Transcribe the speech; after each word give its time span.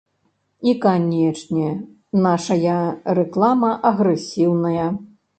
І, 0.69 0.71
канечне, 0.85 1.67
нашая 2.25 2.77
рэклама 3.19 3.69
агрэсіўная. 3.91 4.87